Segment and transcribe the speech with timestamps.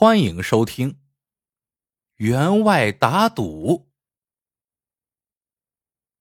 [0.00, 0.92] 欢迎收听
[2.16, 3.68] 《员外打赌》。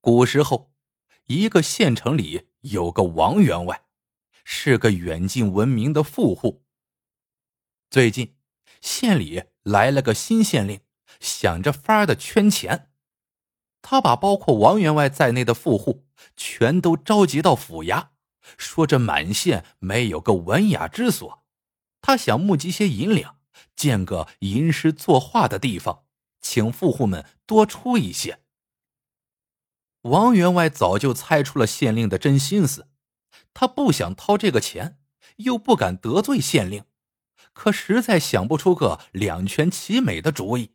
[0.01, 0.73] 古时候，
[1.27, 3.85] 一个县城里有个王员外，
[4.43, 6.65] 是个远近闻名的富户。
[7.89, 8.35] 最近，
[8.81, 10.81] 县里来了个新县令，
[11.21, 12.91] 想着法儿的圈钱。
[13.81, 18.09] 他把包括王员外在内的富户全都召集到府衙，
[18.57, 21.45] 说这满县没有个文雅之所，
[22.01, 23.38] 他想募集些银两。
[23.75, 26.05] 建个吟诗作画的地方，
[26.41, 28.39] 请富户们多出一些。
[30.03, 32.87] 王员外早就猜出了县令的真心思，
[33.53, 34.97] 他不想掏这个钱，
[35.37, 36.85] 又不敢得罪县令，
[37.51, 40.73] 可实在想不出个两全其美的主意。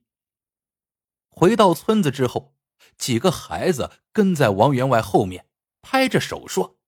[1.31, 2.55] 回到村子之后，
[2.99, 5.49] 几个孩子跟在王员外后面，
[5.81, 6.79] 拍着手说：“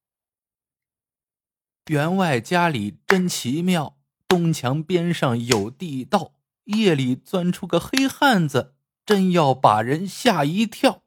[1.89, 3.96] 员外家里真奇妙。”
[4.29, 8.75] 东墙边上有地道，夜里钻出个黑汉子，
[9.05, 11.05] 真要把人吓一跳。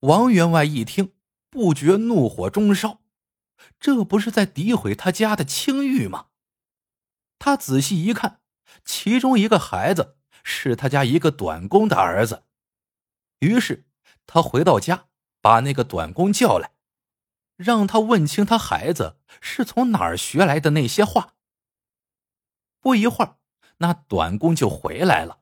[0.00, 1.12] 王员外一听，
[1.50, 3.00] 不觉怒火中烧，
[3.80, 6.26] 这不是在诋毁他家的清誉吗？
[7.38, 8.40] 他仔细一看，
[8.84, 12.44] 其中一个孩子是他家一个短工的儿子，
[13.38, 13.86] 于是
[14.26, 15.06] 他回到家，
[15.40, 16.72] 把那个短工叫来。
[17.58, 21.34] 让他问清他孩子是从哪儿学来的那些话。
[22.80, 23.36] 不一会儿，
[23.78, 25.40] 那短工就回来了，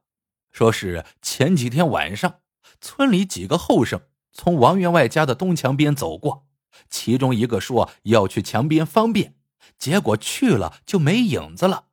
[0.51, 2.41] 说是前几天晚上，
[2.81, 4.01] 村里几个后生
[4.33, 6.47] 从王员外家的东墙边走过，
[6.89, 9.37] 其中一个说要去墙边方便，
[9.79, 11.89] 结果去了就没影子了。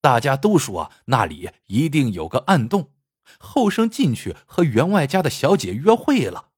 [0.00, 2.90] 大家都说那里一定有个暗洞，
[3.38, 6.50] 后生进去和员外家的小姐约会了。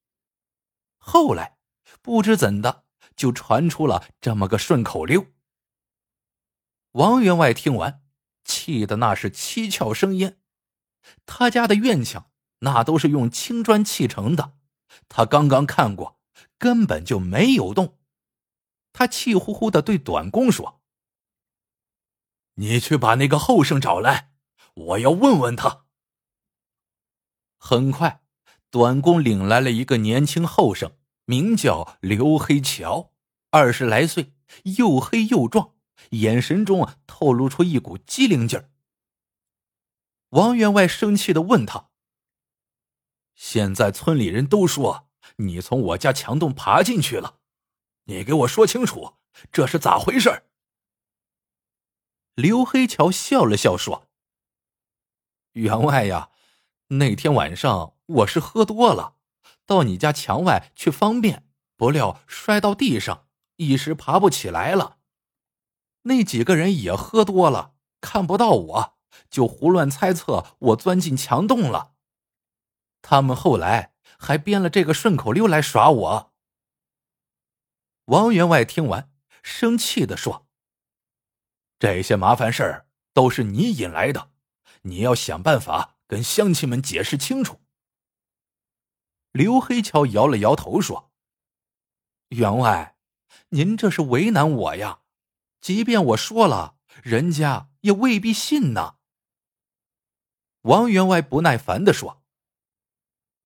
[0.97, 1.59] 后来
[2.01, 2.86] 不知怎的。
[3.17, 5.27] 就传出了这么个顺口溜。
[6.93, 8.03] 王员外听完，
[8.45, 10.39] 气得那是七窍生烟。
[11.25, 14.55] 他家的院墙那都是用青砖砌成的，
[15.09, 16.19] 他刚刚看过，
[16.59, 17.99] 根本就没有动。
[18.93, 20.81] 他气呼呼的对短工说
[22.57, 24.33] ：“你去把那个后生找来，
[24.75, 25.85] 我要问问他。”
[27.61, 28.23] 很快，
[28.71, 30.96] 短工领来了一个年轻后生。
[31.29, 33.13] 名叫刘黑桥，
[33.51, 34.33] 二十来岁，
[34.77, 35.75] 又黑又壮，
[36.11, 38.71] 眼神中透露出一股机灵劲儿。
[40.31, 41.91] 王员外生气的问他
[43.35, 47.41] ：“现在村里人都说你从我家墙洞爬进去了，
[48.05, 49.17] 你给我说清楚，
[49.51, 50.45] 这是咋回事？”
[52.37, 54.07] 刘黑桥笑了笑说
[55.55, 56.31] ：“员外呀，
[56.89, 59.15] 那天晚上我是喝多了。”
[59.67, 61.47] 到你家墙外去方便，
[61.77, 64.99] 不料摔到地上，一时爬不起来了。
[66.03, 68.97] 那几个人也喝多了，看不到我，
[69.29, 71.95] 就胡乱猜测我钻进墙洞了。
[73.03, 76.33] 他们后来还编了这个顺口溜来耍我。
[78.07, 79.11] 王员外听完，
[79.43, 80.47] 生气的说
[81.81, 84.31] ：“这些麻烦事儿都是你引来的，
[84.83, 87.61] 你要想办法跟乡亲们解释清楚。”
[89.37, 91.13] 刘黑桥摇了摇头说
[92.31, 92.97] ：“员外，
[93.51, 95.01] 您这是为难我呀！
[95.61, 98.97] 即便我说了，人家也未必信呢。”
[100.63, 102.23] 王员外不耐烦的说：“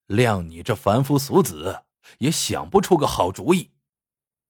[0.06, 1.83] 谅你这凡夫俗子，
[2.19, 3.72] 也想不出个好主意。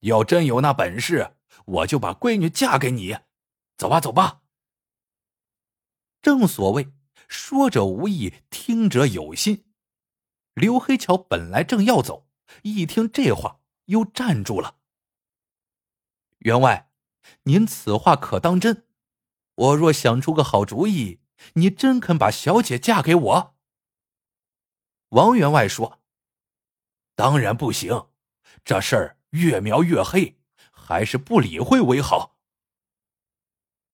[0.01, 3.17] 要真有那本事，我就把闺女嫁给你。
[3.79, 4.43] 走吧，走吧。”
[6.21, 6.93] 正所谓
[7.29, 9.65] “说者无意，听者有心”。
[10.55, 12.29] 刘黑桥本来正要走，
[12.63, 14.77] 一听这话，又站住了。
[16.39, 16.91] 员外，
[17.45, 18.87] 您此话可当真？
[19.55, 21.21] 我若想出个好主意，
[21.55, 23.57] 你真肯把小姐嫁给我？
[25.11, 26.01] 王员外说
[27.15, 28.09] ：“当然不行，
[28.65, 30.41] 这事儿越描越黑，
[30.71, 32.39] 还是不理会为好。”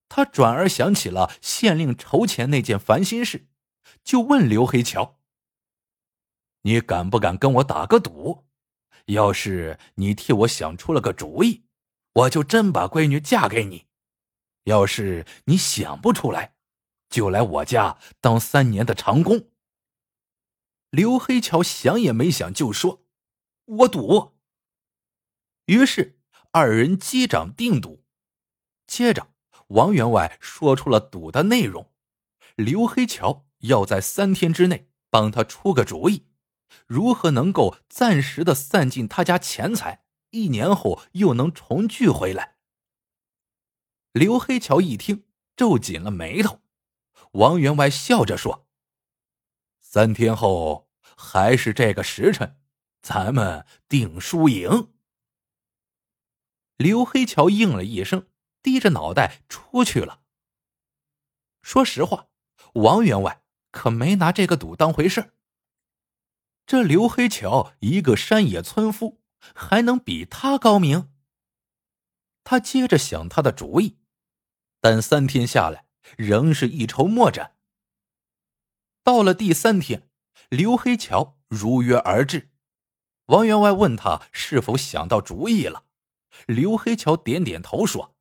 [0.08, 3.48] 他转而想起了县令筹钱那件烦心事，
[4.04, 5.15] 就问刘黑桥。
[6.66, 8.44] 你敢不敢跟我打个赌？
[9.04, 11.62] 要是你替我想出了个主意，
[12.12, 13.86] 我就真把闺女嫁给你；
[14.64, 16.56] 要是你想不出来，
[17.08, 19.48] 就来我家当三年的长工。
[20.90, 23.04] 刘黑桥想也没想就说
[23.66, 24.32] ：“我赌。”
[25.66, 26.18] 于是
[26.50, 28.04] 二人击掌定赌。
[28.88, 29.28] 接着，
[29.68, 31.92] 王员外说出了赌的内容：
[32.56, 36.25] 刘黑桥要在三天之内帮他出个主意。
[36.86, 42.56] 如何能够暂时的散尽他家钱财，一年后又能重聚回来？
[44.12, 45.24] 刘黑桥一听，
[45.56, 46.60] 皱紧了眉头，
[47.32, 48.66] 王员外笑着说
[49.80, 52.58] ：“三天后还是这个时辰，
[53.02, 54.92] 咱们定输赢。”
[56.76, 58.28] 刘黑桥应了一声，
[58.62, 60.20] 低着脑袋出去了。
[61.62, 62.28] 说实话，
[62.74, 65.32] 王员外可没拿这个赌当回事
[66.66, 69.20] 这刘黑桥一个山野村夫，
[69.54, 71.12] 还能比他高明？
[72.42, 73.98] 他接着想他的主意，
[74.80, 75.86] 但三天下来，
[76.16, 77.56] 仍是一筹莫展。
[79.04, 80.10] 到了第三天，
[80.48, 82.50] 刘黑桥如约而至。
[83.26, 85.84] 王员外问他是否想到主意了，
[86.46, 88.16] 刘黑桥点点头说：“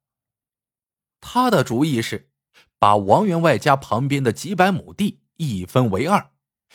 [1.19, 2.31] 他的主意是。”
[2.77, 6.31] 把王员外家旁边的几百亩地一分为二，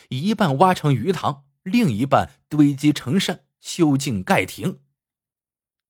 [0.09, 4.81] 一半挖成鱼塘，另一半堆积成山，修径盖亭。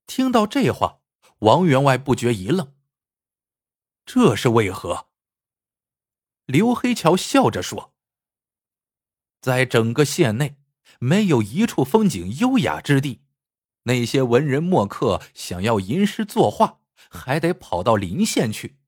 [0.06, 1.00] 听到这话，
[1.40, 2.74] 王员外不觉一愣。
[4.04, 5.08] 这是为何？
[6.46, 7.94] 刘黑桥笑着说
[9.40, 10.56] ：“在整个县内，
[10.98, 13.22] 没有一处风景优雅之地，
[13.84, 18.78] 那些文人墨客想要吟诗作画，还得跑到邻县去。”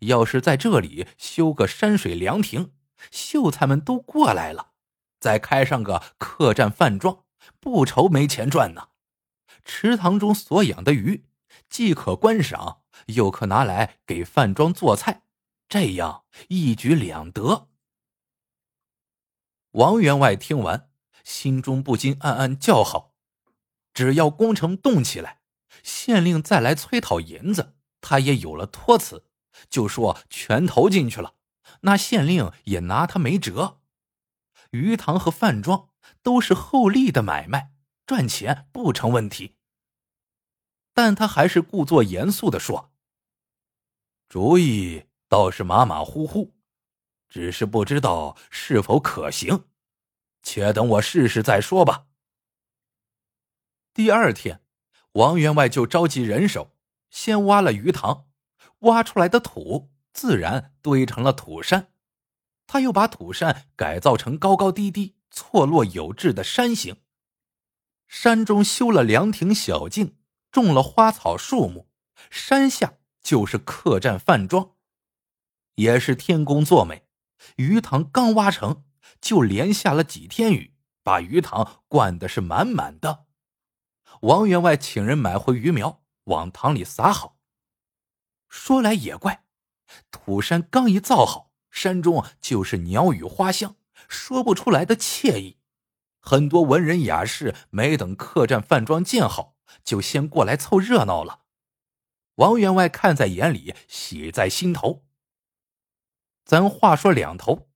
[0.00, 2.72] 要是在这里修个山水凉亭，
[3.10, 4.72] 秀才们都过来了，
[5.18, 7.24] 再开上个客栈饭庄，
[7.60, 8.88] 不愁没钱赚呢。
[9.64, 11.26] 池塘中所养的鱼，
[11.68, 15.22] 既可观赏，又可拿来给饭庄做菜，
[15.68, 17.68] 这样一举两得。
[19.72, 20.90] 王员外听完，
[21.24, 23.14] 心中不禁暗暗叫好：
[23.92, 25.40] 只要工程动起来，
[25.82, 29.24] 县令再来催讨银子，他也有了托词。
[29.68, 31.34] 就说全投进去了，
[31.80, 33.77] 那县令也拿他没辙。
[34.70, 35.90] 鱼塘和饭庄
[36.22, 37.72] 都是厚利的买卖，
[38.06, 39.56] 赚钱不成问题。
[40.92, 42.92] 但他还是故作严肃的说
[44.28, 46.54] ：“主意倒是马马虎虎，
[47.28, 49.64] 只是不知道是否可行，
[50.42, 52.06] 且等我试试再说吧。”
[53.94, 54.62] 第二天，
[55.12, 56.76] 王员外就召集人手，
[57.10, 58.26] 先挖了鱼塘。
[58.82, 61.92] 挖出来的土自然堆成了土山，
[62.68, 66.98] 他又把土山改造成高高低低、错落有致的山形。
[68.06, 70.18] 山中修了凉亭小径，
[70.52, 71.88] 种了花草树木，
[72.30, 74.76] 山下就是客栈饭庄。
[75.76, 77.06] 也是天公作美，
[77.56, 78.84] 鱼塘刚挖成，
[79.20, 83.26] 就连下了几天雨，把鱼塘灌的是满满的。
[84.22, 87.38] 王员外请人买回鱼苗，往塘里撒好。
[88.48, 89.44] 说来也怪，
[90.10, 93.76] 土山刚一造好，山中就是鸟语花香，
[94.08, 95.58] 说不出来的惬意。
[96.20, 101.42] 很多文人雅士没等客栈饭庄建好，就先过来凑热闹了。
[102.36, 105.04] 王员外看在眼里，喜在心头。
[106.44, 107.68] 咱话说两头，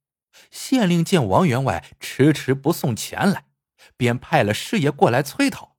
[0.50, 3.46] 县令见王员外迟迟不送钱来，
[3.96, 5.76] 便派了师爷过来催讨。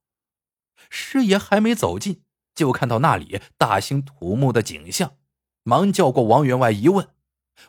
[0.88, 2.22] 师爷还没走近。
[2.54, 5.16] 就看到那里大兴土木的景象，
[5.64, 7.08] 忙叫过王员外一问，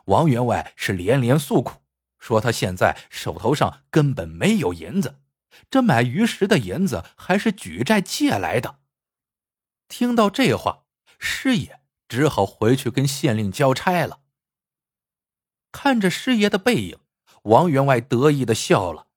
[0.06, 1.82] 王员外是连连诉苦，
[2.20, 5.20] 说他现在手头上根本没有银子，
[5.70, 8.80] 这买鱼食的银子还是举债借来的。
[9.88, 10.86] 听到这话，
[11.20, 14.22] 师爷只好回去跟县令交差了。
[15.72, 17.00] 看着师爷的背影，
[17.44, 19.08] 王员外得意的笑了，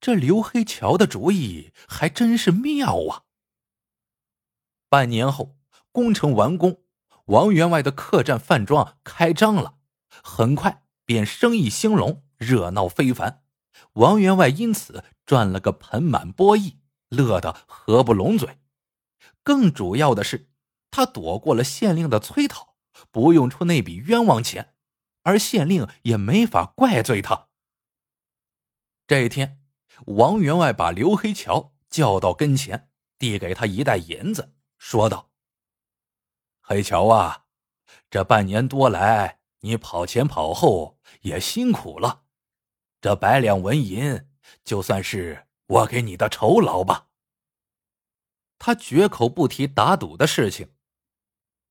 [0.00, 3.24] 这刘黑桥的主意还真是妙啊。
[4.88, 5.56] 半年后，
[5.92, 6.82] 工程完工，
[7.26, 9.78] 王员外的客栈饭庄开张了，
[10.22, 13.44] 很快便生意兴隆，热闹非凡。
[13.94, 18.58] 王员外因此赚了个盆满钵溢，乐得合不拢嘴。
[19.42, 20.48] 更主要的是，
[20.90, 22.76] 他躲过了县令的催讨，
[23.10, 24.74] 不用出那笔冤枉钱，
[25.22, 27.48] 而县令也没法怪罪他。
[29.06, 29.60] 这一天，
[30.06, 32.88] 王员外把刘黑桥叫到跟前，
[33.18, 34.54] 递给他一袋银子。
[34.78, 35.30] 说道
[36.62, 37.44] ：“黑桥啊，
[38.10, 42.22] 这半年多来，你跑前跑后也辛苦了，
[43.00, 44.28] 这百两纹银
[44.62, 47.08] 就算是我给你的酬劳吧。”
[48.58, 50.72] 他绝口不提打赌的事情。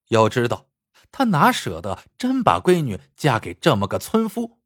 [0.08, 0.68] 要知道，
[1.10, 4.60] 他哪舍得真把闺女嫁给这么个村夫？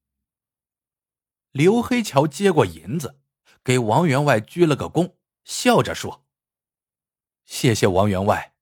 [1.52, 3.20] 刘黑桥接过银子，
[3.62, 5.14] 给王员外鞠了个躬，
[5.44, 6.26] 笑着说。
[7.44, 8.54] 谢谢王员外，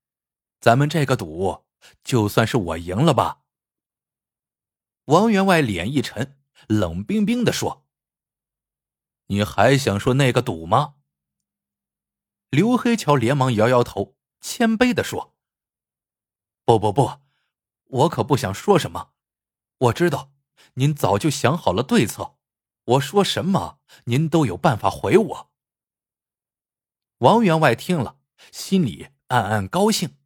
[0.59, 1.65] 咱们这个赌
[2.03, 3.44] 就算是我赢了吧。
[5.05, 7.85] 王员外脸一沉，冷冰冰的说
[9.27, 10.95] ：“你还想说那个赌吗？”
[12.49, 15.35] 刘黑桥连忙摇摇头，谦卑的说
[16.65, 17.19] ：“不不不，
[17.83, 19.11] 我可不想说什么。
[19.77, 20.31] 我知道
[20.75, 22.37] 您早就想好了对策，
[22.85, 25.51] 我说什么您都有办法回我。
[27.19, 28.17] 王员外听了，
[28.51, 30.17] 心里暗暗高兴，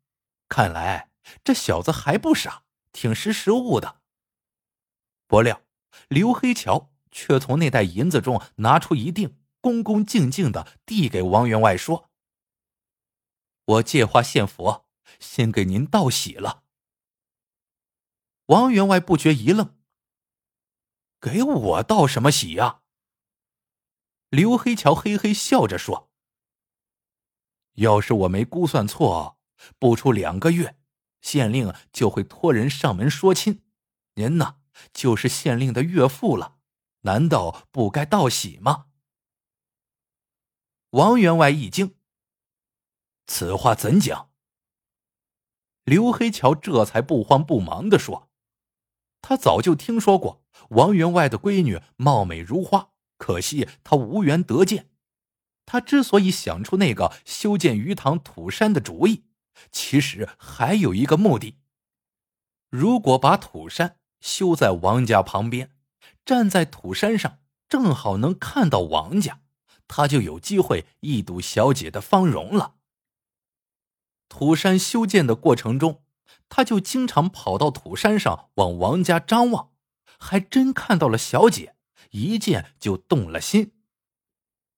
[0.48, 1.12] 看来
[1.44, 3.99] 这小子还不傻，挺识时务的。
[5.30, 5.62] 不料
[6.08, 12.10] 刘黑桥却从那袋银子中拿出一锭，恭恭敬敬的递给王员外说
[13.64, 14.88] ：“我借花献佛，
[15.20, 16.64] 先给您道喜了。”
[18.48, 19.78] 王员外不觉一愣
[21.22, 22.82] ：“给我道什么喜呀？”
[24.30, 26.10] 刘黑桥嘿嘿笑着说
[27.78, 29.38] ：“要是我没估算错，
[29.78, 30.80] 不出两个月，
[31.22, 33.62] 县令就会托人上门说亲，
[34.16, 34.59] 您呢，
[34.94, 36.58] 就是县令的岳父了，
[37.02, 38.88] 难道不该道喜吗？”
[40.92, 41.96] 王员外一惊
[43.28, 44.30] ：“此话怎讲？”
[45.86, 48.30] 刘黑桥这才不慌不忙的说。
[49.22, 54.90] 他早就听说过王员外的闺女貌美如花，可惜他无缘得见。
[55.66, 59.26] 他之所以想出那个修建鱼塘土山的主意，
[59.72, 61.60] 其实还有一个目的：
[62.70, 65.72] 如果把土山修在王家旁边，
[66.26, 69.42] 站在土山上，正好能看到王家，
[69.88, 72.76] 他就有机会一睹小姐的芳容了。
[74.28, 76.04] 土山修建的过程中。
[76.48, 79.72] 他就经常跑到土山上往王家张望，
[80.18, 81.76] 还真看到了小姐，
[82.10, 83.74] 一见就动了心。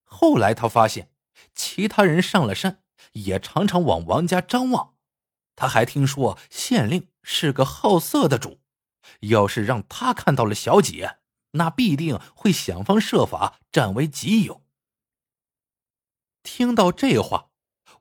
[0.04, 1.12] 后来他发现，
[1.54, 2.84] 其他人上了山
[3.14, 4.96] 也常常往王家张望。
[5.56, 8.60] 他还听说县令是个好色的主，
[9.20, 11.20] 要是让他看到了小姐，
[11.52, 14.64] 那必定会想方设法占为己有。
[16.44, 17.50] 听到这话，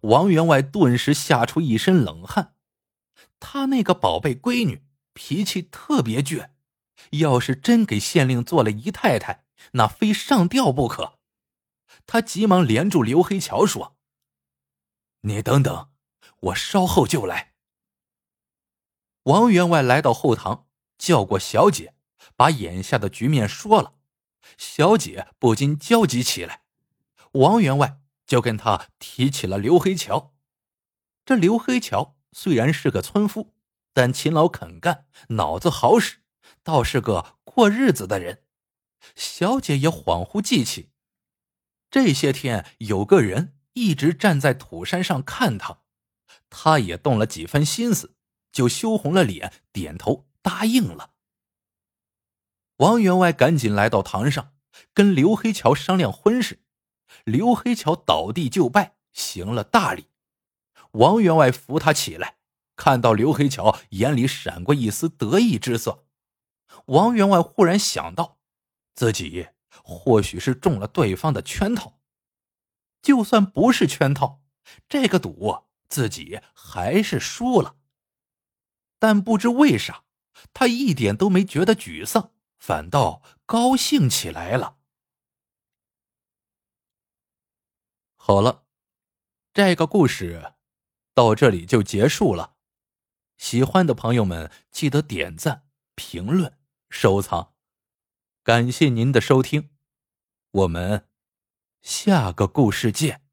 [0.02, 2.54] 王员外顿时吓出一身冷汗。
[3.38, 6.50] 他那个宝贝闺女脾气特别倔，
[7.12, 11.18] 要是真给县令做了姨太太，那非上吊不可。
[12.06, 13.96] 他急忙连住刘黑桥说
[15.22, 15.90] ：“你等等，
[16.40, 17.54] 我稍后就来。”
[19.24, 20.66] 王员外来到后堂，
[21.00, 21.94] 叫过小姐，
[22.36, 23.94] 把眼下的局面说了。
[24.58, 26.62] 小姐不禁焦急起来。
[27.32, 30.34] 王员外就跟他提起了刘黑桥。
[31.24, 32.16] 这刘黑桥。
[32.32, 33.54] 虽然是个村夫，
[33.92, 36.18] 但勤劳肯干，脑子好使，
[36.62, 38.44] 倒是个过日子的人。
[39.16, 40.90] 小姐也恍惚记起，
[41.90, 45.80] 这些天有个人一直站在土山上看她，
[46.48, 48.14] 她也动了几分心思，
[48.52, 51.14] 就羞红了脸，点头答应了。
[52.76, 54.54] 王员外赶紧来到堂上，
[54.94, 56.62] 跟刘黑桥商量婚事。
[57.24, 60.08] 刘黑桥倒地就拜，行了大礼。
[60.92, 62.38] 王员外扶他起来，
[62.76, 66.06] 看到刘黑桥眼里闪过一丝得意之色。
[66.86, 68.38] 王员外忽然想到，
[68.94, 69.48] 自己
[69.82, 72.00] 或许是中了对方的圈套。
[73.02, 74.42] 就算不是圈套，
[74.88, 77.76] 这个赌自己还是输了。
[78.98, 80.04] 但不知为啥，
[80.52, 84.78] 他一点都没觉得沮丧，反倒高兴起来了。
[88.16, 88.64] 好了，
[89.52, 90.54] 这个故事。
[91.12, 92.54] 到这里就结束了，
[93.36, 96.56] 喜欢的朋友们记得点赞、评论、
[96.88, 97.52] 收藏，
[98.42, 99.70] 感谢您的收听，
[100.52, 101.08] 我们
[101.82, 103.29] 下个故事见。